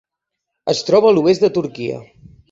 Es 0.71 0.79
troba 0.87 1.11
a 1.11 1.15
l'oest 1.17 1.45
de 1.45 1.49
Turquia. 1.59 1.99